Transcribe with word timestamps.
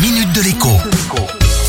minute 0.00 0.32
de 0.32 0.42
l'écho. 0.42 0.70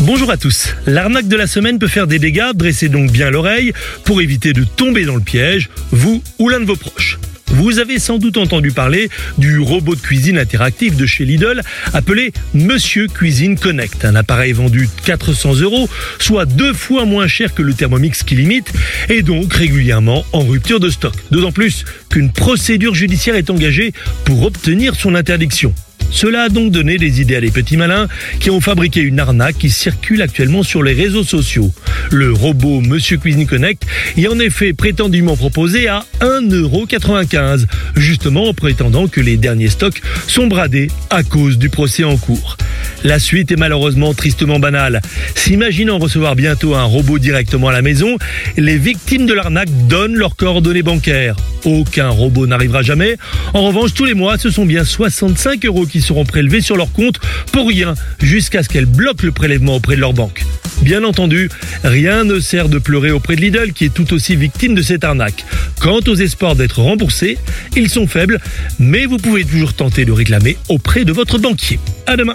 Bonjour 0.00 0.30
à 0.30 0.36
tous. 0.36 0.74
L'arnaque 0.86 1.28
de 1.28 1.36
la 1.36 1.46
semaine 1.46 1.78
peut 1.78 1.88
faire 1.88 2.06
des 2.06 2.18
dégâts, 2.18 2.52
dressez 2.54 2.88
donc 2.88 3.10
bien 3.10 3.30
l'oreille 3.30 3.72
pour 4.04 4.22
éviter 4.22 4.52
de 4.52 4.64
tomber 4.64 5.04
dans 5.04 5.16
le 5.16 5.20
piège, 5.20 5.68
vous 5.90 6.22
ou 6.38 6.48
l'un 6.48 6.60
de 6.60 6.64
vos 6.64 6.76
proches. 6.76 7.18
Vous 7.48 7.78
avez 7.78 7.98
sans 7.98 8.18
doute 8.18 8.38
entendu 8.38 8.70
parler 8.70 9.10
du 9.36 9.58
robot 9.58 9.94
de 9.94 10.00
cuisine 10.00 10.38
interactif 10.38 10.96
de 10.96 11.04
chez 11.04 11.24
Lidl 11.24 11.60
appelé 11.92 12.32
Monsieur 12.54 13.08
Cuisine 13.08 13.58
Connect, 13.58 14.04
un 14.04 14.14
appareil 14.14 14.52
vendu 14.52 14.88
400 15.04 15.56
euros, 15.56 15.88
soit 16.18 16.46
deux 16.46 16.72
fois 16.72 17.04
moins 17.04 17.28
cher 17.28 17.52
que 17.52 17.62
le 17.62 17.74
Thermomix 17.74 18.22
qui 18.22 18.36
limite, 18.36 18.72
et 19.10 19.22
donc 19.22 19.52
régulièrement 19.52 20.24
en 20.32 20.40
rupture 20.40 20.80
de 20.80 20.88
stock. 20.88 21.14
D'autant 21.30 21.52
plus 21.52 21.84
qu'une 22.08 22.32
procédure 22.32 22.94
judiciaire 22.94 23.36
est 23.36 23.50
engagée 23.50 23.92
pour 24.24 24.44
obtenir 24.44 24.94
son 24.94 25.14
interdiction. 25.14 25.74
Cela 26.14 26.44
a 26.44 26.48
donc 26.48 26.70
donné 26.70 26.96
des 26.96 27.20
idées 27.20 27.34
à 27.34 27.40
des 27.40 27.50
petits 27.50 27.76
malins 27.76 28.06
qui 28.38 28.48
ont 28.48 28.60
fabriqué 28.60 29.00
une 29.00 29.18
arnaque 29.18 29.58
qui 29.58 29.68
circule 29.68 30.22
actuellement 30.22 30.62
sur 30.62 30.84
les 30.84 30.92
réseaux 30.92 31.24
sociaux. 31.24 31.72
Le 32.12 32.32
robot 32.32 32.80
Monsieur 32.80 33.16
Cuisine 33.16 33.48
Connect 33.48 33.84
est 34.16 34.28
en 34.28 34.38
effet 34.38 34.72
prétendument 34.74 35.36
proposé 35.36 35.88
à 35.88 36.04
1,95€, 36.20 37.66
justement 37.96 38.48
en 38.48 38.54
prétendant 38.54 39.08
que 39.08 39.20
les 39.20 39.36
derniers 39.36 39.68
stocks 39.68 40.00
sont 40.28 40.46
bradés 40.46 40.88
à 41.10 41.24
cause 41.24 41.58
du 41.58 41.68
procès 41.68 42.04
en 42.04 42.16
cours. 42.16 42.58
La 43.02 43.18
suite 43.18 43.52
est 43.52 43.56
malheureusement 43.56 44.14
tristement 44.14 44.58
banale. 44.58 45.02
S'imaginant 45.34 45.98
recevoir 45.98 46.36
bientôt 46.36 46.74
un 46.74 46.84
robot 46.84 47.18
directement 47.18 47.68
à 47.68 47.72
la 47.72 47.82
maison, 47.82 48.16
les 48.56 48.78
victimes 48.78 49.26
de 49.26 49.34
l'arnaque 49.34 49.68
donnent 49.88 50.16
leurs 50.16 50.36
coordonnées 50.36 50.82
bancaires. 50.82 51.36
Aucun 51.64 52.08
robot 52.08 52.46
n'arrivera 52.46 52.82
jamais. 52.82 53.16
En 53.52 53.62
revanche, 53.62 53.94
tous 53.94 54.04
les 54.04 54.14
mois, 54.14 54.38
ce 54.38 54.50
sont 54.50 54.66
bien 54.66 54.84
65 54.84 55.64
euros 55.66 55.86
qui 55.86 56.00
seront 56.00 56.24
prélevés 56.24 56.60
sur 56.60 56.76
leur 56.76 56.92
compte 56.92 57.18
pour 57.52 57.68
rien, 57.68 57.94
jusqu'à 58.20 58.62
ce 58.62 58.68
qu'elles 58.68 58.86
bloquent 58.86 59.24
le 59.24 59.32
prélèvement 59.32 59.76
auprès 59.76 59.96
de 59.96 60.00
leur 60.00 60.12
banque. 60.12 60.42
Bien 60.82 61.04
entendu, 61.04 61.48
rien 61.82 62.24
ne 62.24 62.40
sert 62.40 62.68
de 62.68 62.78
pleurer 62.78 63.10
auprès 63.10 63.36
de 63.36 63.40
Lidl 63.40 63.72
qui 63.72 63.86
est 63.86 63.94
tout 63.94 64.12
aussi 64.12 64.36
victime 64.36 64.74
de 64.74 64.82
cette 64.82 65.04
arnaque. 65.04 65.44
Quant 65.80 66.00
aux 66.06 66.14
espoirs 66.14 66.56
d'être 66.56 66.80
remboursés, 66.80 67.38
ils 67.76 67.88
sont 67.88 68.06
faibles, 68.06 68.40
mais 68.78 69.06
vous 69.06 69.18
pouvez 69.18 69.44
toujours 69.44 69.74
tenter 69.74 70.04
de 70.04 70.12
réclamer 70.12 70.56
auprès 70.68 71.04
de 71.04 71.12
votre 71.12 71.38
banquier. 71.38 71.78
À 72.06 72.16
demain. 72.16 72.34